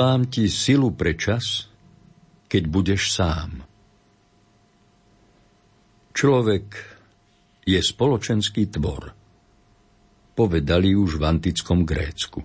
Želám 0.09 0.25
ti 0.33 0.49
silu 0.49 0.89
pre 0.89 1.13
čas, 1.13 1.69
keď 2.49 2.63
budeš 2.65 3.13
sám. 3.13 3.61
Človek 6.17 6.65
je 7.61 7.77
spoločenský 7.77 8.73
tvor. 8.73 9.13
Povedali 10.33 10.97
už 10.97 11.21
v 11.21 11.29
antickom 11.29 11.85
Grécku. 11.85 12.41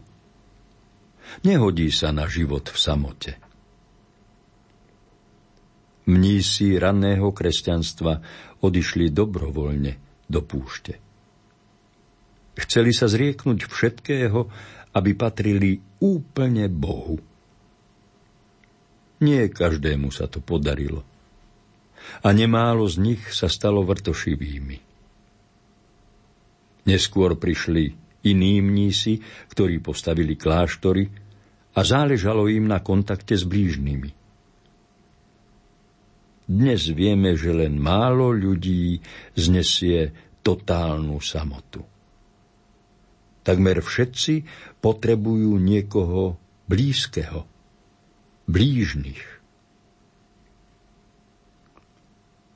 Nehodí 1.48 1.88
sa 1.88 2.12
na 2.12 2.28
život 2.28 2.68
v 2.68 2.76
samote. 2.76 3.32
Mnísi 6.04 6.76
ranného 6.76 7.32
kresťanstva 7.32 8.20
odišli 8.60 9.08
dobrovoľne 9.08 9.96
do 10.28 10.44
púšte. 10.44 11.00
Chceli 12.60 12.92
sa 12.92 13.08
zrieknúť 13.08 13.72
všetkého 13.72 14.52
aby 14.92 15.10
patrili 15.16 15.80
úplne 16.04 16.68
Bohu. 16.68 17.33
Nie 19.24 19.48
každému 19.48 20.12
sa 20.12 20.28
to 20.28 20.44
podarilo. 20.44 21.00
A 22.20 22.28
nemálo 22.36 22.84
z 22.84 23.00
nich 23.00 23.22
sa 23.32 23.48
stalo 23.48 23.80
vrtošivými. 23.80 24.76
Neskôr 26.84 27.32
prišli 27.40 27.96
iní 28.28 28.60
mnísi, 28.60 29.24
ktorí 29.48 29.80
postavili 29.80 30.36
kláštory 30.36 31.08
a 31.72 31.80
záležalo 31.80 32.44
im 32.52 32.68
na 32.68 32.84
kontakte 32.84 33.32
s 33.32 33.48
blížnymi. 33.48 34.12
Dnes 36.44 36.92
vieme, 36.92 37.40
že 37.40 37.56
len 37.56 37.80
málo 37.80 38.28
ľudí 38.28 39.00
znesie 39.32 40.12
totálnu 40.44 41.16
samotu. 41.24 41.80
Takmer 43.40 43.80
všetci 43.80 44.44
potrebujú 44.76 45.56
niekoho 45.56 46.36
blízkeho, 46.68 47.53
blížnych. 48.48 49.20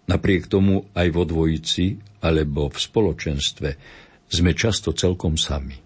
Napriek 0.09 0.49
tomu 0.49 0.89
aj 0.97 1.09
vo 1.13 1.29
dvojici 1.29 2.01
alebo 2.25 2.73
v 2.73 2.79
spoločenstve 2.81 3.71
sme 4.29 4.53
často 4.57 4.97
celkom 4.97 5.37
sami. 5.37 5.77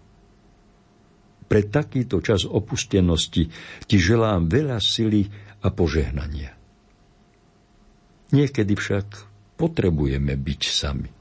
Pre 1.43 1.61
takýto 1.67 2.23
čas 2.23 2.47
opustenosti 2.47 3.43
ti 3.83 3.97
želám 3.99 4.47
veľa 4.47 4.79
sily 4.79 5.27
a 5.63 5.67
požehnania. 5.69 6.55
Niekedy 8.33 8.73
však 8.73 9.07
potrebujeme 9.59 10.33
byť 10.33 10.61
sami. 10.65 11.11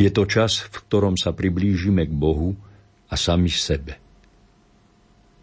Je 0.00 0.08
to 0.08 0.24
čas, 0.24 0.64
v 0.64 0.76
ktorom 0.88 1.20
sa 1.20 1.36
priblížime 1.36 2.08
k 2.08 2.14
Bohu 2.14 2.56
a 3.12 3.14
sami 3.20 3.52
sebe. 3.52 4.00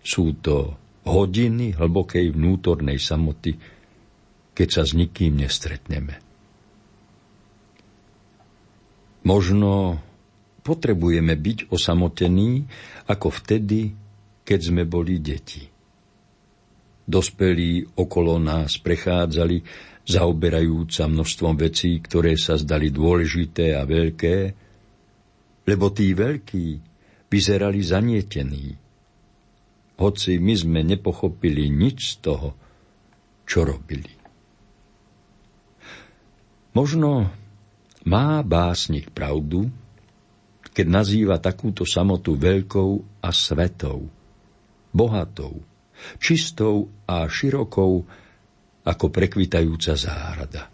Sú 0.02 0.34
to 0.41 0.81
hodiny 1.06 1.74
hlbokej 1.74 2.34
vnútornej 2.34 3.02
samoty, 3.02 3.58
keď 4.54 4.68
sa 4.70 4.84
s 4.86 4.94
nikým 4.94 5.42
nestretneme. 5.42 6.22
Možno 9.22 10.02
potrebujeme 10.62 11.38
byť 11.38 11.70
osamotení 11.70 12.66
ako 13.10 13.28
vtedy, 13.30 13.94
keď 14.42 14.60
sme 14.62 14.84
boli 14.86 15.22
deti. 15.22 15.66
Dospelí 17.02 17.98
okolo 17.98 18.38
nás 18.38 18.78
prechádzali, 18.78 19.58
zaoberajúca 20.02 21.06
množstvom 21.06 21.54
vecí, 21.58 22.02
ktoré 22.02 22.34
sa 22.34 22.58
zdali 22.58 22.90
dôležité 22.90 23.78
a 23.78 23.86
veľké, 23.86 24.38
lebo 25.70 25.86
tí 25.94 26.14
veľkí 26.18 26.66
vyzerali 27.30 27.80
zanietení. 27.86 28.81
Hoci 30.02 30.42
my 30.42 30.54
sme 30.58 30.82
nepochopili 30.82 31.70
nič 31.70 32.18
z 32.18 32.26
toho, 32.26 32.50
čo 33.46 33.62
robili. 33.62 34.10
Možno 36.74 37.30
má 38.10 38.42
básnik 38.42 39.14
pravdu, 39.14 39.70
keď 40.74 40.88
nazýva 40.90 41.38
takúto 41.38 41.86
samotu 41.86 42.34
veľkou 42.34 43.22
a 43.22 43.30
svetou, 43.30 44.10
bohatou, 44.90 45.62
čistou 46.18 46.90
a 47.06 47.30
širokou 47.30 48.02
ako 48.82 49.06
prekvitajúca 49.14 49.94
záhrada. 49.94 50.66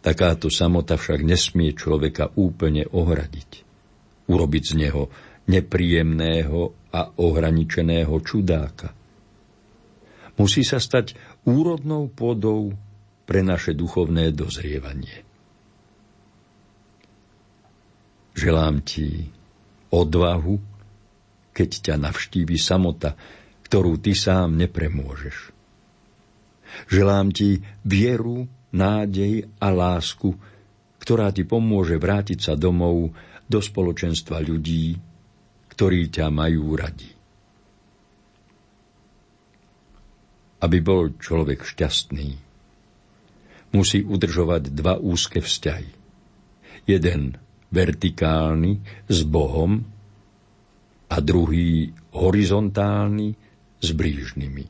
Takáto 0.00 0.48
samota 0.48 0.96
však 0.96 1.20
nesmie 1.20 1.76
človeka 1.76 2.32
úplne 2.40 2.88
ohradiť 2.88 3.72
urobiť 4.32 4.62
z 4.62 4.72
neho 4.78 5.02
nepríjemného 5.48 6.60
a 6.92 7.00
ohraničeného 7.18 8.14
čudáka. 8.22 8.94
Musí 10.38 10.64
sa 10.64 10.80
stať 10.80 11.16
úrodnou 11.44 12.08
pôdou 12.08 12.72
pre 13.26 13.40
naše 13.44 13.76
duchovné 13.76 14.32
dozrievanie. 14.32 15.24
Želám 18.32 18.80
ti 18.80 19.28
odvahu, 19.92 20.56
keď 21.52 21.70
ťa 21.84 21.94
navštívi 22.00 22.56
samota, 22.56 23.12
ktorú 23.68 24.00
ty 24.00 24.16
sám 24.16 24.56
nepremôžeš. 24.56 25.52
Želám 26.88 27.36
ti 27.36 27.60
vieru, 27.84 28.48
nádej 28.72 29.52
a 29.60 29.68
lásku, 29.68 30.32
ktorá 30.96 31.28
ti 31.28 31.44
pomôže 31.44 32.00
vrátiť 32.00 32.40
sa 32.40 32.54
domov 32.56 33.12
do 33.44 33.60
spoločenstva 33.60 34.40
ľudí, 34.40 34.96
ktorí 35.82 36.14
ťa 36.14 36.30
majú 36.30 36.78
radi. 36.78 37.10
aby 40.62 40.78
bol 40.78 41.18
človek 41.18 41.66
šťastný, 41.66 42.38
musí 43.74 43.98
udržovať 44.06 44.70
dva 44.70 44.94
úzke 44.94 45.42
vzťahy. 45.42 45.90
Jeden 46.86 47.34
vertikálny 47.74 48.78
s 49.10 49.26
Bohom 49.26 49.82
a 51.10 51.18
druhý 51.18 51.90
horizontálny 52.14 53.34
s 53.82 53.88
blížnymi. 53.90 54.66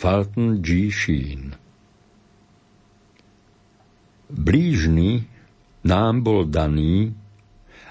Fulton 0.00 0.64
G. 0.64 0.88
Sheen 0.88 1.52
Blížny 4.32 5.28
nám 5.84 6.24
bol 6.24 6.48
daný, 6.48 7.12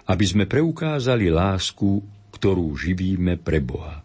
aby 0.07 0.25
sme 0.27 0.43
preukázali 0.47 1.31
lásku, 1.31 2.03
ktorú 2.33 2.75
živíme 2.75 3.39
pre 3.39 3.63
Boha. 3.63 4.03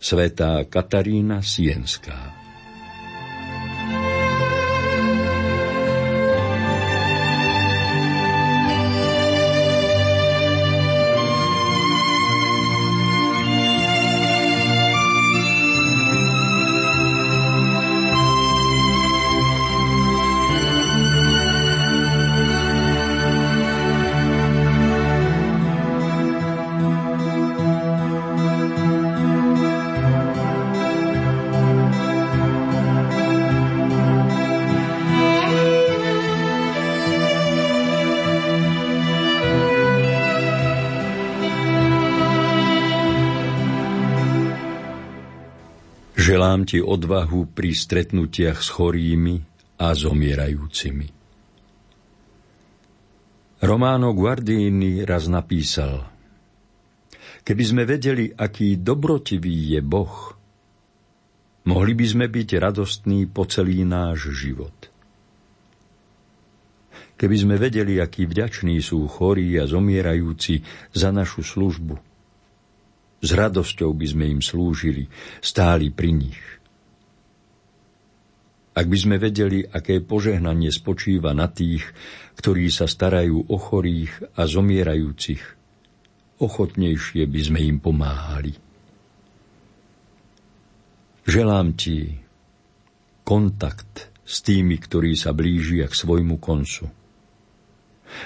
Svetá 0.00 0.64
Katarína 0.64 1.44
Sienská 1.44 2.39
Želám 46.50 46.66
ti 46.66 46.82
odvahu 46.82 47.54
pri 47.54 47.70
stretnutiach 47.70 48.58
s 48.58 48.74
chorými 48.74 49.38
a 49.78 49.94
zomierajúcimi. 49.94 51.06
Romano 53.62 54.10
Guardini 54.10 55.06
raz 55.06 55.30
napísal 55.30 56.10
Keby 57.46 57.62
sme 57.62 57.82
vedeli, 57.86 58.34
aký 58.34 58.82
dobrotivý 58.82 59.78
je 59.78 59.80
Boh, 59.86 60.34
mohli 61.70 61.94
by 61.94 62.18
sme 62.18 62.26
byť 62.26 62.58
radostní 62.58 63.30
po 63.30 63.46
celý 63.46 63.86
náš 63.86 64.34
život. 64.34 64.74
Keby 67.14 67.36
sme 67.46 67.62
vedeli, 67.62 68.02
akí 68.02 68.26
vďační 68.26 68.82
sú 68.82 69.06
chorí 69.06 69.54
a 69.54 69.70
zomierajúci 69.70 70.66
za 70.98 71.14
našu 71.14 71.46
službu– 71.46 71.94
s 73.20 73.28
radosťou 73.36 73.92
by 73.92 74.06
sme 74.08 74.24
im 74.32 74.40
slúžili, 74.40 75.04
stáli 75.44 75.92
pri 75.92 76.10
nich. 76.16 76.40
Ak 78.70 78.88
by 78.88 78.96
sme 78.96 79.16
vedeli, 79.20 79.60
aké 79.60 80.00
požehnanie 80.00 80.72
spočíva 80.72 81.36
na 81.36 81.52
tých, 81.52 81.84
ktorí 82.40 82.72
sa 82.72 82.88
starajú 82.88 83.52
o 83.52 83.56
chorých 83.60 84.40
a 84.40 84.48
zomierajúcich, 84.48 85.42
ochotnejšie 86.40 87.28
by 87.28 87.40
sme 87.44 87.60
im 87.60 87.76
pomáhali. 87.82 88.56
Želám 91.28 91.76
ti 91.76 92.16
kontakt 93.20 94.08
s 94.24 94.40
tými, 94.40 94.80
ktorí 94.80 95.12
sa 95.12 95.36
blížia 95.36 95.84
k 95.90 95.94
svojmu 95.94 96.40
koncu. 96.40 96.88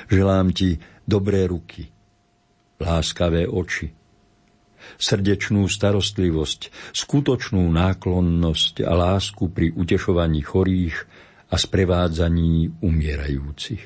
Želám 0.07 0.55
ti 0.55 0.79
dobré 1.03 1.51
ruky, 1.51 1.91
láskavé 2.79 3.51
oči, 3.51 4.04
srdečnú 4.99 5.67
starostlivosť, 5.67 6.93
skutočnú 6.95 7.63
náklonnosť 7.71 8.85
a 8.87 8.93
lásku 8.95 9.51
pri 9.51 9.75
utešovaní 9.75 10.41
chorých 10.43 10.97
a 11.51 11.57
sprevádzaní 11.57 12.83
umierajúcich. 12.83 13.85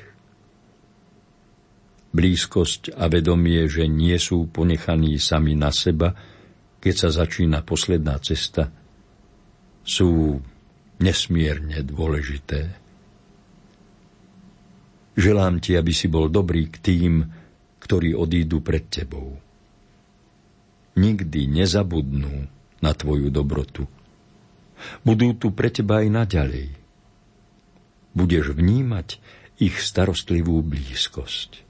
Blízkosť 2.08 2.96
a 2.96 3.04
vedomie, 3.12 3.68
že 3.68 3.84
nie 3.84 4.16
sú 4.16 4.48
ponechaní 4.48 5.20
sami 5.20 5.52
na 5.52 5.68
seba, 5.68 6.16
keď 6.80 6.94
sa 6.94 7.10
začína 7.24 7.60
posledná 7.66 8.16
cesta, 8.22 8.72
sú 9.84 10.40
nesmierne 11.02 11.84
dôležité. 11.84 12.72
Želám 15.18 15.58
ti, 15.58 15.74
aby 15.74 15.92
si 15.92 16.06
bol 16.06 16.30
dobrý 16.30 16.70
k 16.70 16.76
tým, 16.78 17.12
ktorí 17.82 18.14
odídu 18.14 18.62
pred 18.62 18.86
tebou 18.86 19.47
nikdy 20.98 21.46
nezabudnú 21.46 22.50
na 22.82 22.90
tvoju 22.90 23.30
dobrotu. 23.30 23.86
Budú 25.06 25.34
tu 25.38 25.54
pre 25.54 25.70
teba 25.70 26.02
aj 26.02 26.08
naďalej. 26.10 26.68
Budeš 28.14 28.54
vnímať 28.54 29.18
ich 29.58 29.78
starostlivú 29.78 30.62
blízkosť. 30.62 31.66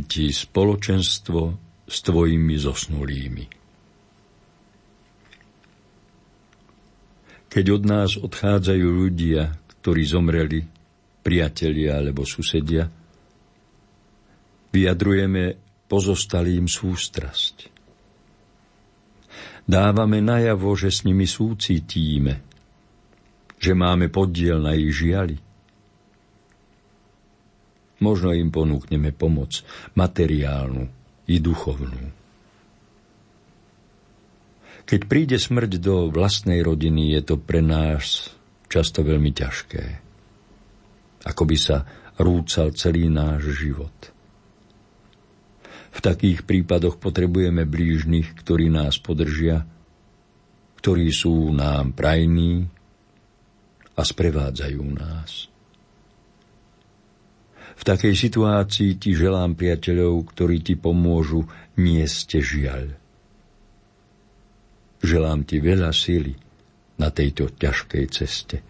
Ti 0.00 0.32
spoločenstvo 0.32 1.40
s 1.84 1.96
tvojimi 2.06 2.54
zosnulými. 2.56 3.44
Keď 7.50 7.64
od 7.74 7.82
nás 7.82 8.14
odchádzajú 8.14 8.86
ľudia, 8.86 9.50
ktorí 9.82 10.02
zomreli, 10.06 10.62
priatelia 11.20 11.98
alebo 11.98 12.22
susedia, 12.22 12.86
vyjadrujeme 14.70 15.58
pozostalým 15.90 16.70
sústrasť. 16.70 17.66
Dávame 19.66 20.22
najavo, 20.22 20.70
že 20.78 20.94
s 20.94 21.02
nimi 21.02 21.26
súcitíme, 21.26 22.34
že 23.58 23.72
máme 23.74 24.06
podiel 24.08 24.62
na 24.62 24.78
ich 24.78 24.94
žiali– 24.94 25.36
Možno 28.00 28.32
im 28.32 28.48
ponúkneme 28.48 29.12
pomoc, 29.12 29.60
materiálnu 29.92 30.88
i 31.28 31.36
duchovnú. 31.36 32.16
Keď 34.88 35.00
príde 35.06 35.36
smrť 35.38 35.78
do 35.78 36.10
vlastnej 36.10 36.64
rodiny, 36.64 37.14
je 37.14 37.20
to 37.22 37.34
pre 37.38 37.62
nás 37.62 38.32
často 38.66 39.04
veľmi 39.04 39.30
ťažké. 39.30 39.84
Ako 41.28 41.44
by 41.44 41.56
sa 41.60 41.84
rúcal 42.16 42.72
celý 42.72 43.12
náš 43.12 43.52
život. 43.54 43.92
V 45.90 45.98
takých 45.98 46.46
prípadoch 46.46 46.96
potrebujeme 47.02 47.66
blížnych, 47.66 48.32
ktorí 48.40 48.70
nás 48.70 48.96
podržia, 49.02 49.66
ktorí 50.80 51.12
sú 51.12 51.52
nám 51.52 51.92
prajní 51.92 52.64
a 53.98 54.02
sprevádzajú 54.06 54.82
nás. 54.96 55.49
V 57.80 57.82
takej 57.88 58.12
situácii 58.12 59.00
ti 59.00 59.16
želám 59.16 59.56
priateľov, 59.56 60.28
ktorí 60.36 60.60
ti 60.60 60.76
pomôžu 60.76 61.48
niesť 61.80 62.44
žiaľ. 62.44 62.92
Želám 65.00 65.48
ti 65.48 65.64
veľa 65.64 65.88
síly 65.88 66.36
na 67.00 67.08
tejto 67.08 67.48
ťažkej 67.48 68.04
ceste. 68.12 68.60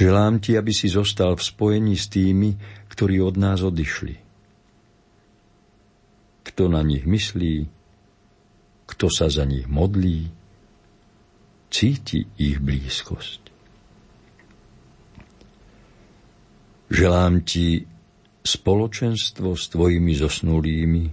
Želám 0.00 0.40
ti, 0.40 0.56
aby 0.56 0.72
si 0.72 0.88
zostal 0.88 1.36
v 1.36 1.44
spojení 1.44 2.00
s 2.00 2.08
tými, 2.08 2.56
ktorí 2.88 3.20
od 3.20 3.36
nás 3.36 3.60
odišli. 3.60 4.16
Kto 6.48 6.72
na 6.72 6.80
nich 6.80 7.04
myslí, 7.04 7.68
kto 8.88 9.06
sa 9.12 9.28
za 9.28 9.44
nich 9.44 9.68
modlí, 9.68 10.32
cíti 11.68 12.24
ich 12.40 12.56
blízkosť. 12.56 13.43
Želám 16.92 17.44
ti 17.44 17.84
spoločenstvo 18.44 19.56
s 19.56 19.72
tvojimi 19.72 20.12
zosnulými, 20.12 21.04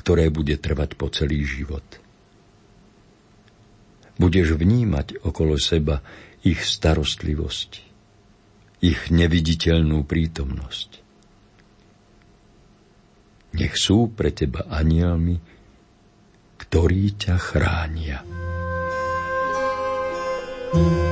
ktoré 0.00 0.32
bude 0.32 0.56
trvať 0.56 0.96
po 0.96 1.12
celý 1.12 1.44
život. 1.44 1.84
Budeš 4.16 4.56
vnímať 4.56 5.20
okolo 5.24 5.60
seba 5.60 6.00
ich 6.40 6.64
starostlivosť, 6.64 7.70
ich 8.80 9.00
neviditeľnú 9.12 10.08
prítomnosť. 10.08 10.90
Nech 13.60 13.74
sú 13.76 14.08
pre 14.08 14.32
teba 14.32 14.64
anielmi, 14.72 15.36
ktorí 16.60 17.02
ťa 17.18 17.36
chránia. 17.36 18.18
thank 20.70 20.86
you 20.86 21.09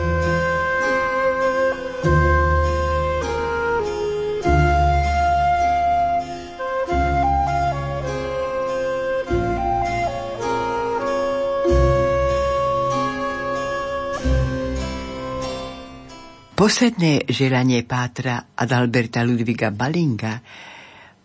Posledné 16.69 17.25
želanie 17.33 17.81
pátra 17.89 18.53
Adalberta 18.53 19.25
Ludviga 19.25 19.73
Balinga 19.73 20.45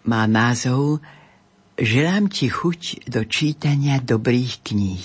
má 0.08 0.24
názov 0.24 1.04
Želám 1.76 2.32
ti 2.32 2.48
chuť 2.48 3.12
do 3.12 3.28
čítania 3.28 4.00
dobrých 4.00 4.64
kníh. 4.64 5.04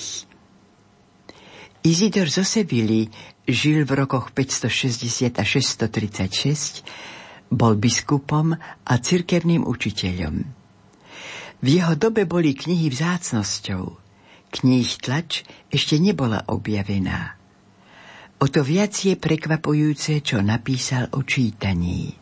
Izidor 1.82 2.30
zo 2.30 2.46
Sevily 2.46 3.10
žil 3.50 3.82
v 3.82 3.90
rokoch 3.98 4.30
560 4.30 5.42
a 5.42 5.42
636, 5.42 6.86
bol 7.50 7.74
biskupom 7.74 8.54
a 8.62 8.94
cirkevným 8.94 9.66
učiteľom. 9.66 10.34
V 11.58 11.66
jeho 11.66 11.98
dobe 11.98 12.30
boli 12.30 12.54
knihy 12.54 12.86
vzácnosťou. 12.86 13.90
Kníh 14.54 14.90
tlač 15.02 15.42
ešte 15.74 15.98
nebola 15.98 16.46
objavená. 16.46 17.37
O 18.38 18.46
to 18.46 18.62
viac 18.62 18.94
je 18.94 19.18
prekvapujúce, 19.18 20.22
čo 20.22 20.38
napísal 20.38 21.10
o 21.18 21.26
čítaní. 21.26 22.14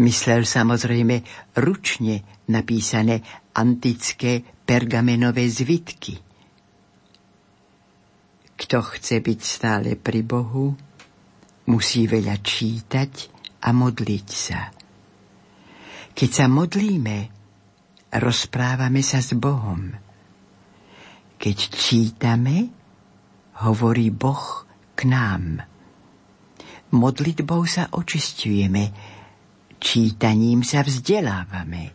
Myslel 0.00 0.48
samozrejme 0.48 1.20
ručne 1.60 2.24
napísané 2.48 3.20
antické 3.52 4.40
pergamenové 4.64 5.48
zvitky. 5.48 6.16
Kto 8.56 8.78
chce 8.80 9.20
byť 9.20 9.40
stále 9.40 10.00
pri 10.00 10.24
Bohu, 10.24 10.72
musí 11.68 12.08
veľa 12.08 12.40
čítať 12.40 13.12
a 13.64 13.72
modliť 13.76 14.28
sa. 14.32 14.72
Keď 16.16 16.30
sa 16.32 16.46
modlíme, 16.48 17.16
rozprávame 18.16 19.04
sa 19.04 19.20
s 19.20 19.36
Bohom. 19.36 19.92
Keď 21.36 21.56
čítame, 21.68 22.72
hovorí 23.60 24.08
Boh 24.08 24.65
k 24.96 25.04
nám. 25.04 25.60
Modlitbou 26.96 27.68
sa 27.68 27.92
očistujeme, 27.92 28.90
čítaním 29.76 30.64
sa 30.64 30.80
vzdelávame. 30.80 31.92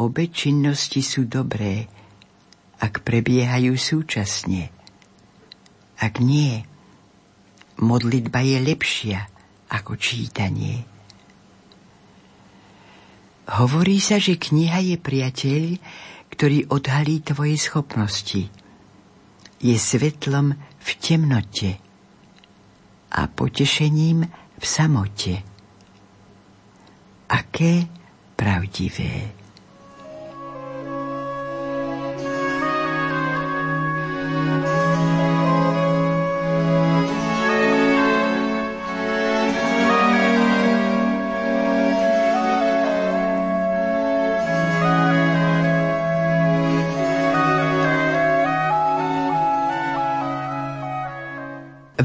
Obe 0.00 0.32
činnosti 0.32 1.04
sú 1.04 1.28
dobré, 1.28 1.84
ak 2.80 3.04
prebiehajú 3.04 3.76
súčasne. 3.76 4.72
Ak 6.00 6.18
nie, 6.18 6.64
modlitba 7.78 8.40
je 8.42 8.58
lepšia 8.58 9.20
ako 9.68 10.00
čítanie. 10.00 10.88
Hovorí 13.52 14.00
sa, 14.00 14.16
že 14.16 14.40
kniha 14.40 14.80
je 14.80 14.96
priateľ, 14.96 15.62
ktorý 16.32 16.72
odhalí 16.72 17.20
tvoje 17.20 17.60
schopnosti. 17.60 18.48
Je 19.62 19.76
svetlom 19.76 20.58
v 20.82 20.94
temnote 20.94 21.70
a 23.12 23.26
potešením 23.26 24.26
v 24.58 24.64
samote. 24.66 25.42
Aké 27.28 27.86
pravdivé. 28.36 29.41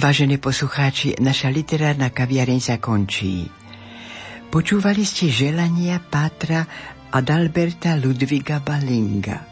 Vážení 0.08 0.40
poslucháči, 0.40 1.20
naša 1.20 1.52
literárna 1.52 2.08
kaviareň 2.16 2.64
sa 2.64 2.80
končí. 2.80 3.44
Počúvali 4.48 5.04
ste 5.04 5.28
želania 5.28 6.00
Pátra 6.00 6.64
Adalberta 7.12 8.00
Ludviga 8.00 8.64
Balinga. 8.64 9.44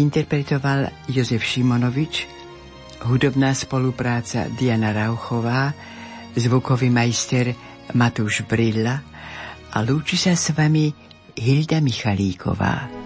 Interpretoval 0.00 1.04
Jozef 1.04 1.44
Šimonovič, 1.44 2.32
hudobná 3.04 3.52
spolupráca 3.52 4.48
Diana 4.56 4.96
Rauchová, 4.96 5.68
zvukový 6.32 6.88
majster 6.88 7.52
Matúš 7.92 8.48
Brilla 8.48 9.04
a 9.68 9.84
lúči 9.84 10.16
sa 10.16 10.32
s 10.32 10.48
vami 10.56 10.88
Hilda 11.36 11.84
Michalíková. 11.84 12.97